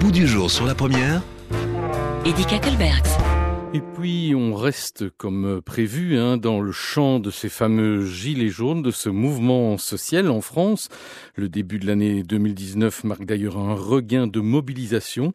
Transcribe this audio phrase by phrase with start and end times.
[0.00, 1.20] bout du jour sur la première.
[2.24, 3.29] Edith Kakelbergs.
[3.72, 8.82] Et puis on reste comme prévu hein, dans le champ de ces fameux gilets jaunes,
[8.82, 10.88] de ce mouvement social en France.
[11.36, 15.34] Le début de l'année 2019 marque d'ailleurs un regain de mobilisation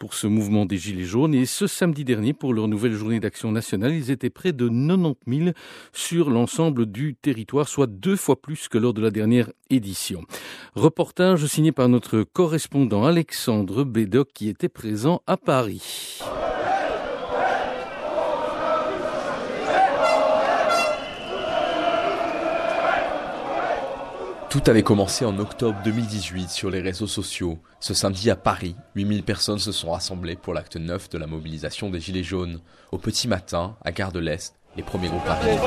[0.00, 1.32] pour ce mouvement des gilets jaunes.
[1.32, 5.44] Et ce samedi dernier, pour leur nouvelle journée d'action nationale, ils étaient près de 90
[5.44, 5.50] 000
[5.92, 10.22] sur l'ensemble du territoire, soit deux fois plus que lors de la dernière édition.
[10.74, 16.18] Reportage signé par notre correspondant Alexandre Bédoc qui était présent à Paris.
[24.48, 27.58] Tout avait commencé en octobre 2018 sur les réseaux sociaux.
[27.80, 31.90] Ce samedi à Paris, 8000 personnes se sont rassemblées pour l'acte 9 de la mobilisation
[31.90, 32.60] des Gilets jaunes.
[32.92, 35.60] Au petit matin, à Gare de l'Est, les premiers groupes arrivent.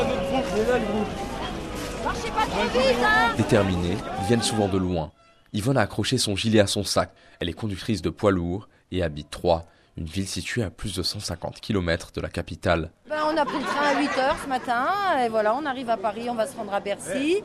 [3.38, 5.12] Déterminés, ils viennent souvent de loin.
[5.54, 7.12] Yvonne a accroché son gilet à son sac.
[7.40, 9.66] Elle est conductrice de poids lourd et habite Troyes,
[10.00, 12.90] une ville située à plus de 150 km de la capitale.
[13.10, 14.88] Ben, on a pris le train à 8h ce matin,
[15.24, 17.44] et voilà, on arrive à Paris, on va se rendre à Bercy.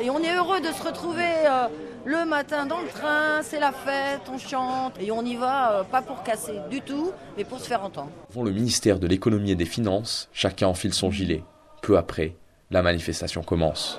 [0.00, 1.66] Et on est heureux de se retrouver euh,
[2.04, 5.82] le matin dans le train, c'est la fête, on chante, et on y va euh,
[5.82, 8.10] pas pour casser du tout, mais pour se faire entendre.
[8.30, 11.42] Devant le ministère de l'économie et des finances, chacun enfile son gilet.
[11.82, 12.36] Peu après,
[12.70, 13.98] la manifestation commence.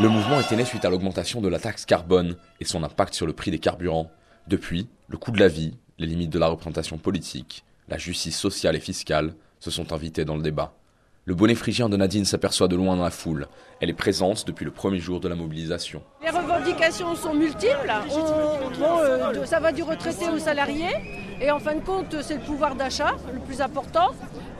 [0.00, 3.26] Le mouvement était né suite à l'augmentation de la taxe carbone et son impact sur
[3.26, 4.10] le prix des carburants.
[4.46, 8.76] Depuis, le coût de la vie, les limites de la représentation politique, la justice sociale
[8.76, 10.72] et fiscale se sont invités dans le débat.
[11.26, 13.46] Le bonnet phrygien de Nadine s'aperçoit de loin dans la foule.
[13.80, 16.02] Elle est présente depuis le premier jour de la mobilisation.
[16.22, 17.92] Les revendications sont multiples.
[18.80, 20.88] Euh, ça va du retraité au salarié.
[21.42, 24.12] Et en fin de compte, c'est le pouvoir d'achat le plus important.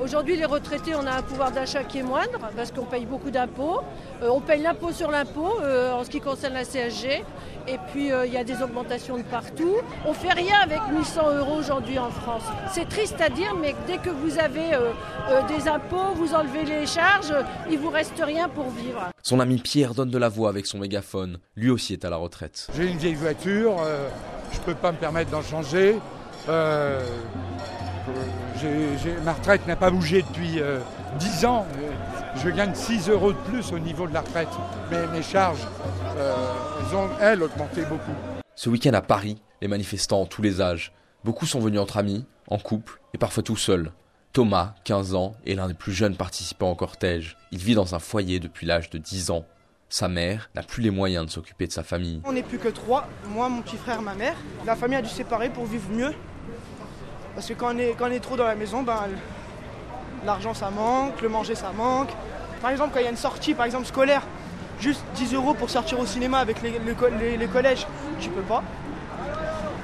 [0.03, 3.31] Aujourd'hui, les retraités, on a un pouvoir d'achat qui est moindre parce qu'on paye beaucoup
[3.31, 3.81] d'impôts.
[4.23, 7.23] Euh, on paye l'impôt sur l'impôt euh, en ce qui concerne la CSG.
[7.69, 9.77] Et puis, euh, il y a des augmentations de partout.
[10.07, 12.43] On fait rien avec 1100 euros aujourd'hui en France.
[12.73, 14.93] C'est triste à dire, mais dès que vous avez euh,
[15.29, 17.35] euh, des impôts, vous enlevez les charges,
[17.71, 19.11] il vous reste rien pour vivre.
[19.23, 21.39] Son ami Pierre donne de la voix avec son mégaphone.
[21.57, 22.69] Lui aussi est à la retraite.
[22.75, 24.09] J'ai une vieille voiture, euh,
[24.53, 25.99] je peux pas me permettre d'en changer.
[28.17, 28.23] Euh,
[28.61, 30.81] j'ai- j'ai- ma retraite n'a pas bougé depuis euh,
[31.19, 31.67] 10 ans.
[31.79, 31.91] Euh,
[32.37, 34.49] Je gagne 6 euros de plus au niveau de la retraite.
[34.91, 35.67] Mais mes charges,
[36.17, 36.35] euh,
[36.89, 38.13] elles ont, elles, augmenté beaucoup.
[38.55, 40.93] Ce week-end à Paris, les manifestants ont tous les âges.
[41.25, 43.91] Beaucoup sont venus entre amis, en couple et parfois tout seuls.
[44.33, 47.37] Thomas, 15 ans, est l'un des plus jeunes participants au cortège.
[47.51, 49.45] Il vit dans un foyer depuis l'âge de 10 ans.
[49.89, 52.21] Sa mère n'a plus les moyens de s'occuper de sa famille.
[52.25, 54.37] On n'est plus que trois, moi, mon petit frère, ma mère.
[54.65, 56.13] La famille a dû se séparer pour vivre mieux.
[57.35, 58.99] Parce que quand on est, trop dans la maison, ben,
[60.25, 62.11] l'argent ça manque, le manger ça manque.
[62.61, 64.23] Par exemple, quand il y a une sortie, par exemple scolaire,
[64.81, 67.87] juste 10 euros pour sortir au cinéma avec les, les co- les- les collèges,
[68.21, 68.63] tu peux pas.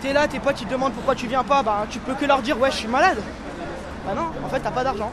[0.03, 2.27] T'es là, tes potes ils te demandent pourquoi tu viens pas, bah tu peux que
[2.27, 3.19] leur dire ouais je suis malade.
[4.07, 5.11] Bah non, en fait t'as pas d'argent.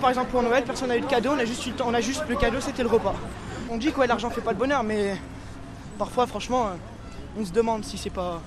[0.00, 2.36] Par exemple pour Noël, personne n'a eu de cadeau, on a juste, on a le
[2.36, 3.14] cadeau, c'était le repas.
[3.70, 5.16] On dit que l'argent fait pas le bonheur, mais
[5.98, 8.40] parfois franchement euh, on se demande si c'est pas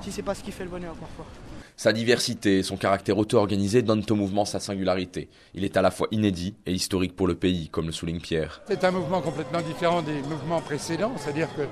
[0.00, 1.24] si c'est pas ce qui fait le bonheur parfois.
[1.80, 5.30] Sa diversité et son caractère auto-organisé donnent au mouvement sa singularité.
[5.54, 8.60] Il est à la fois inédit et historique pour le pays, comme le souligne Pierre.
[8.68, 11.62] C'est un mouvement complètement différent des mouvements précédents, c'est-à-dire que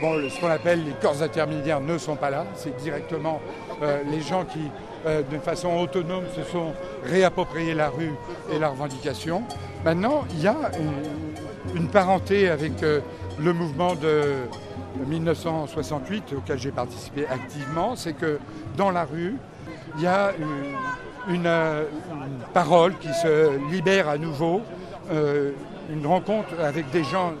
[0.00, 3.40] ce qu'on appelle les corps intermédiaires ne sont pas là, c'est directement
[3.82, 4.60] euh, les gens qui,
[5.04, 6.72] euh, de façon autonome, se sont
[7.02, 8.12] réappropriés la rue
[8.52, 9.42] et la revendication.
[9.84, 13.00] Maintenant, il y a une, une parenté avec euh,
[13.40, 14.34] le mouvement de
[15.08, 18.38] 1968 auquel j'ai participé activement, c'est que
[18.76, 19.34] dans la rue,
[19.96, 21.84] il y a une, une, euh,
[22.24, 24.62] une parole qui se libère à nouveau,
[25.10, 25.52] euh,
[25.90, 27.32] une rencontre avec des gens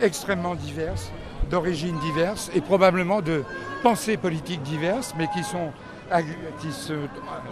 [0.00, 1.10] extrêmement diverses,
[1.50, 3.44] d'origines diverses et probablement de
[3.82, 5.72] pensées politiques diverses, mais qui sont,
[6.60, 6.94] qui se,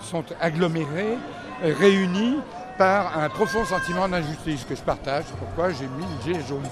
[0.02, 1.16] sont agglomérés,
[1.64, 2.36] euh, réunis
[2.78, 5.24] par un profond sentiment d'injustice que je partage.
[5.38, 6.62] Pourquoi j'ai mis le gilet jaune.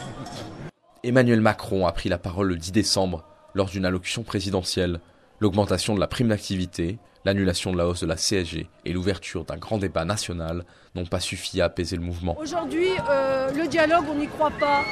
[1.05, 3.25] Emmanuel Macron a pris la parole le 10 décembre
[3.55, 5.01] lors d'une allocution présidentielle.
[5.41, 9.57] L'augmentation de la prime d'activité, l'annulation de la hausse de la CSG et l'ouverture d'un
[9.57, 10.65] grand débat national
[10.97, 12.37] n'ont pas suffi à apaiser le mouvement.
[12.41, 14.83] Aujourd'hui, euh, le dialogue, on n'y croit pas.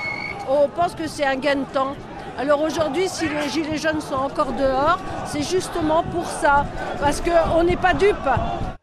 [0.48, 1.96] On pense que c'est un gain de temps.
[2.38, 6.64] Alors aujourd'hui, si les gilets jaunes sont encore dehors, c'est justement pour ça,
[7.00, 8.14] parce qu'on n'est pas dupes.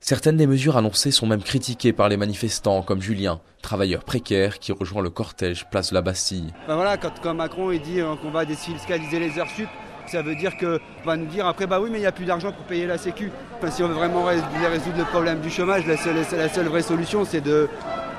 [0.02, 4.74] Certaines des mesures annoncées sont même critiquées par les manifestants, comme Julien, travailleur précaire qui
[4.74, 6.52] rejoint le cortège place de la Bastille.
[6.66, 9.70] Voilà, quand, quand Macron il dit euh, qu'on va défiscaliser les heures sup,
[10.14, 12.12] ça veut dire que on va nous dire après bah oui mais il n'y a
[12.12, 13.32] plus d'argent pour payer la sécu.
[13.58, 14.40] Enfin, si on veut vraiment rés-
[14.72, 17.68] résoudre le problème du chômage, la seule, la seule vraie solution c'est de,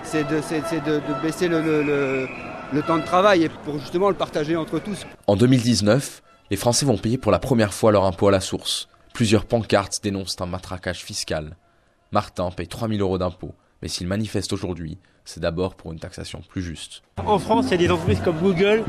[0.03, 2.29] c'est de, de, de baisser le, le- le-
[2.73, 5.07] le temps de travail et pour justement le partager entre tous.
[5.29, 8.89] En 2019, les Français vont payer pour la première fois leur impôt à la source.
[9.13, 11.57] Plusieurs pancartes dénoncent un matraquage fiscal.
[12.11, 16.63] Martin paye 3000 euros d'impôts, mais s'il manifeste aujourd'hui, c'est d'abord pour une taxation plus
[16.63, 17.03] juste.
[17.25, 18.83] En France, il y a des entreprises comme Google,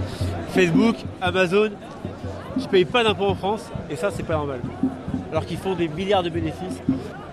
[0.53, 1.69] Facebook, Amazon
[2.57, 4.61] qui ne payent pas d'impôts en France, et ça, c'est pas normal.
[5.31, 6.81] Alors qu'ils font des milliards de bénéfices.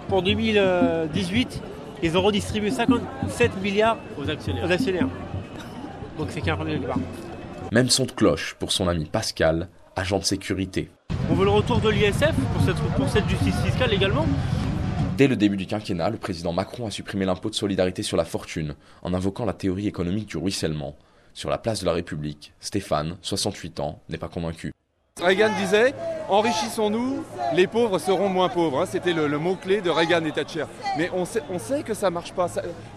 [0.09, 1.63] Pour 2018,
[2.03, 5.09] ils ont redistribué 57 milliards aux actionnaires.
[6.19, 6.99] Donc c'est qu'un premier départ.
[7.71, 10.91] Même son de cloche pour son ami Pascal, agent de sécurité.
[11.31, 14.27] On veut le retour de l'ISF pour cette, pour cette justice fiscale également.
[15.17, 18.25] Dès le début du quinquennat, le président Macron a supprimé l'impôt de solidarité sur la
[18.25, 20.97] fortune en invoquant la théorie économique du ruissellement.
[21.35, 24.73] Sur la place de la République, Stéphane, 68 ans, n'est pas convaincu.
[25.23, 25.95] Reagan disait
[26.29, 27.25] enrichissons-nous,
[27.55, 28.81] les pauvres seront moins pauvres.
[28.81, 28.87] Hein.
[28.91, 30.65] C'était le, mot-clé de Reagan et Thatcher.
[30.97, 32.49] Mais on sait, que ça ne marche pas.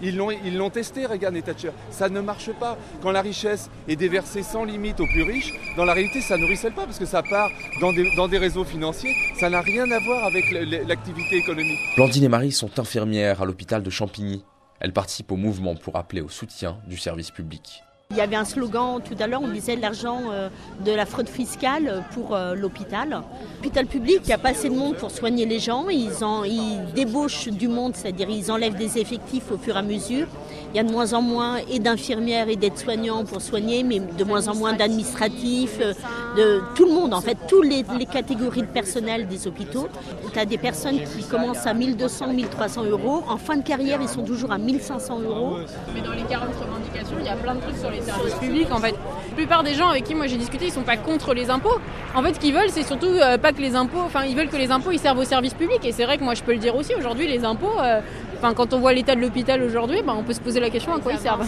[0.01, 1.71] ils l'ont testé, Reagan et Thatcher.
[1.91, 2.77] Ça ne marche pas.
[3.01, 6.45] Quand la richesse est déversée sans limite aux plus riches, dans la réalité, ça ne
[6.45, 7.49] ruisselle pas parce que ça part
[7.81, 9.13] dans des, dans des réseaux financiers.
[9.37, 11.79] Ça n'a rien à voir avec l'activité économique.
[11.95, 14.43] Blandine et Marie sont infirmières à l'hôpital de Champigny.
[14.79, 17.83] Elles participent au mouvement pour appeler au soutien du service public.
[18.11, 20.49] Il y avait un slogan tout à l'heure, on disait l'argent euh,
[20.85, 23.23] de la fraude fiscale pour euh, l'hôpital.
[23.57, 25.89] L'hôpital public, il n'y a pas assez de monde pour soigner les gens.
[25.89, 29.81] Ils, en, ils débauchent du monde, c'est-à-dire ils enlèvent des effectifs au fur et à
[29.81, 30.27] mesure.
[30.75, 34.23] Il y a de moins en moins et d'infirmières et d'aides-soignants pour soigner, mais de
[34.25, 35.93] moins en moins d'administratifs, euh,
[36.35, 39.87] de tout le monde, en fait, toutes les, catégories de personnel des hôpitaux.
[40.33, 43.23] Tu as des personnes qui commencent à 1200, 1300 euros.
[43.29, 45.59] En fin de carrière, ils sont toujours à 1500 euros.
[45.93, 48.67] Mais dans les 40 revendications, il y a plein de trucs sur les services publics.
[48.69, 48.95] En fait,
[49.29, 51.79] la plupart des gens avec qui moi j'ai discuté, ils sont pas contre les impôts.
[52.13, 54.49] En fait, ce qu'ils veulent, c'est surtout euh, pas que les impôts, enfin, ils veulent
[54.49, 55.79] que les impôts ils servent au service public.
[55.85, 56.93] Et c'est vrai que moi je peux le dire aussi.
[56.95, 58.01] Aujourd'hui, les impôts, euh,
[58.45, 60.93] enfin, quand on voit l'état de l'hôpital aujourd'hui, ben, on peut se poser la question
[60.93, 61.45] à quoi ils servent.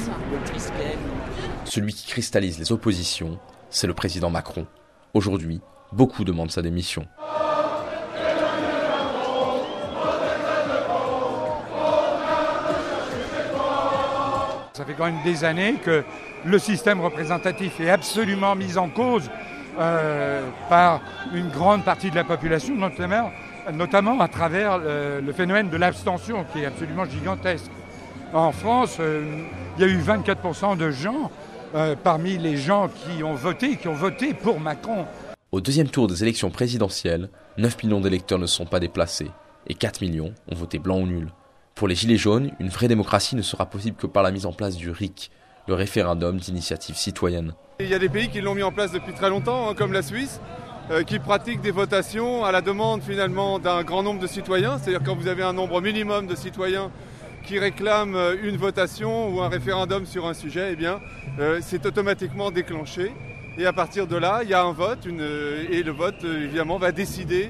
[1.64, 3.38] Celui qui cristallise les oppositions,
[3.70, 4.66] c'est le président Macron.
[5.14, 5.62] Aujourd'hui,
[5.92, 7.06] beaucoup demandent sa démission.
[14.74, 16.04] Ça fait quand même des années que
[16.46, 19.30] le système représentatif est absolument mis en cause
[19.80, 21.02] euh, par
[21.34, 23.32] une grande partie de la population, notamment,
[23.74, 27.72] notamment à travers le, phénomène de l'abstention qui est absolument gigantesque.
[28.34, 29.46] En France, euh,
[29.78, 31.32] il y a eu 24% de gens
[31.76, 35.06] euh, parmi les gens qui ont voté, qui ont voté pour Macron.
[35.52, 39.32] Au deuxième tour des élections présidentielles, 9 millions d'électeurs ne sont pas déplacés
[39.68, 41.30] et 4 millions ont voté blanc ou nul.
[41.76, 44.52] Pour les Gilets jaunes, une vraie démocratie ne sera possible que par la mise en
[44.52, 45.32] place du RIC,
[45.68, 47.54] le référendum d'initiative citoyenne.
[47.80, 49.94] Il y a des pays qui l'ont mis en place depuis très longtemps, hein, comme
[49.94, 50.42] la Suisse,
[51.06, 54.78] qui pratiquent des votations à la demande finalement d'un grand nombre de citoyens.
[54.78, 56.92] C'est-à-dire quand vous avez un nombre minimum de citoyens
[57.48, 61.00] qui réclament euh, une votation ou un référendum sur un sujet, eh bien,
[61.40, 63.14] euh, c'est automatiquement déclenché.
[63.58, 66.78] Et à partir de là, il y a un vote, euh, et le vote, évidemment,
[66.78, 67.50] va décider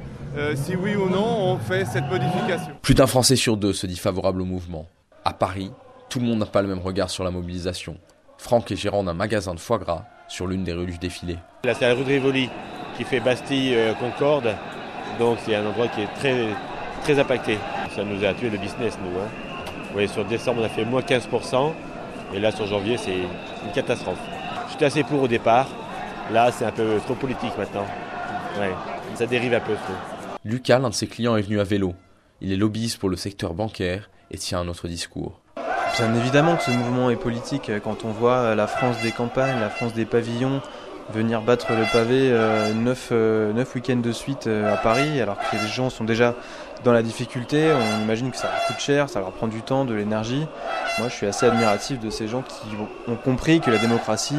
[0.53, 2.73] si oui ou non on fait cette modification.
[2.83, 4.87] Plus d'un Français sur deux se dit favorable au mouvement.
[5.25, 5.71] À Paris,
[6.09, 7.97] tout le monde n'a pas le même regard sur la mobilisation.
[8.37, 11.37] Franck est gérant d'un magasin de foie gras sur l'une des rues du défilé.
[11.63, 12.51] Là, c'est la rue de Rivoli
[12.97, 14.55] qui fait Bastille-Concorde.
[15.19, 16.47] Donc, c'est un endroit qui est très,
[17.03, 17.57] très impacté.
[17.95, 19.19] Ça nous a tué le business, nous.
[19.19, 19.27] Hein.
[19.85, 21.73] Vous voyez, sur décembre, on a fait moins 15%.
[22.33, 24.19] Et là, sur janvier, c'est une catastrophe.
[24.69, 25.67] J'étais assez pour au départ.
[26.31, 27.85] Là, c'est un peu trop politique maintenant.
[28.59, 28.73] Ouais,
[29.15, 29.93] ça dérive un peu trop.
[30.43, 31.93] Lucas, l'un de ses clients, est venu à vélo.
[32.41, 35.39] Il est lobbyiste pour le secteur bancaire et tient un autre discours.
[35.97, 37.71] Bien évidemment que ce mouvement est politique.
[37.83, 40.61] Quand on voit la France des campagnes, la France des pavillons,
[41.13, 45.37] venir battre le pavé euh, neuf, euh, neuf week-ends de suite euh, à Paris, alors
[45.37, 46.35] que les gens sont déjà
[46.83, 49.83] dans la difficulté, on imagine que ça leur coûte cher, ça leur prend du temps,
[49.83, 50.45] de l'énergie.
[50.99, 52.67] Moi, je suis assez admiratif de ces gens qui
[53.07, 54.37] ont compris que la démocratie,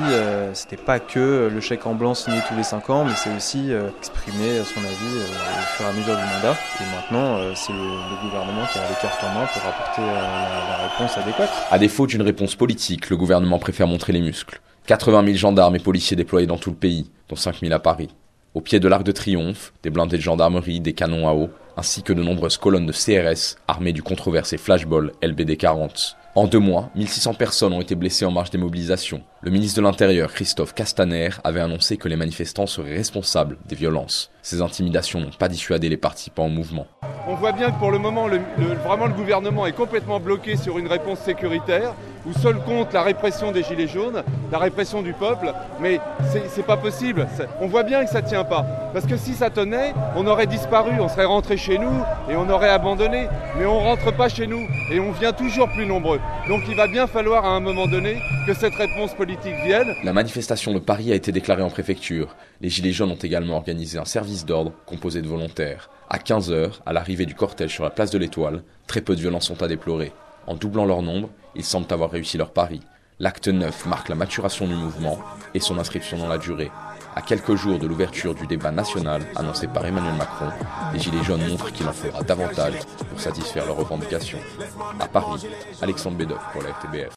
[0.53, 3.73] c'était pas que le chèque en blanc signé tous les 5 ans, mais c'est aussi
[3.99, 6.57] exprimer son avis au fur et à mesure du mandat.
[6.81, 10.89] Et maintenant, c'est le, gouvernement qui a les cartes en main pour apporter la, la
[10.89, 11.51] réponse adéquate.
[11.73, 14.61] À défaut d'une réponse politique, le gouvernement préfère montrer les muscles.
[14.89, 18.09] 80 000 gendarmes et policiers déployés dans tout le pays, dont 5 000 à Paris.
[18.55, 22.03] Au pied de l'Arc de Triomphe, des blindés de gendarmerie, des canons à eau, ainsi
[22.03, 26.17] que de nombreuses colonnes de CRS armées du controversé flashball LBD 40.
[26.35, 29.23] En deux mois, 1600 personnes ont été blessées en marge des mobilisations.
[29.43, 34.31] Le ministre de l'Intérieur, Christophe Castaner, avait annoncé que les manifestants seraient responsables des violences.
[34.41, 36.87] Ces intimidations n'ont pas dissuadé les participants au mouvement.
[37.27, 38.29] On voit bien que pour le moment,
[38.85, 41.95] vraiment le gouvernement est complètement bloqué sur une réponse sécuritaire,
[42.29, 46.01] ou seul contre la répression des Gilets jaunes, la répression du peuple, mais
[46.49, 47.27] c'est pas possible.
[47.61, 48.67] On voit bien que ça tient pas.
[48.93, 52.49] Parce que si ça tenait, on aurait disparu, on serait rentré chez nous et on
[52.51, 53.29] aurait abandonné.
[53.57, 56.21] Mais on rentre pas chez nous et on vient toujours plus nombreux.
[56.49, 59.89] Donc il va bien falloir à un moment donné que cette réponse politique vienne.
[60.05, 62.37] La manifestation de Paris a été déclarée en préfecture.
[62.61, 65.91] Les Gilets jaunes ont également organisé un service d'ordre composé de volontaires.
[66.11, 69.47] À 15h, à l'arrivée du cortège sur la place de l'Étoile, très peu de violences
[69.47, 70.13] sont à déplorer.
[70.49, 72.81] En doublant leur nombre, ils semblent avoir réussi leur pari.
[73.19, 75.19] L'acte 9 marque la maturation du mouvement
[75.53, 76.71] et son inscription dans la durée.
[77.15, 80.49] À quelques jours de l'ouverture du débat national annoncé par Emmanuel Macron,
[80.95, 82.79] les Gilets jaunes montrent qu'il en faudra davantage
[83.11, 84.39] pour satisfaire leurs revendications.
[84.99, 85.47] À Paris,
[85.83, 87.13] Alexandre Bedoff pour la FTBF.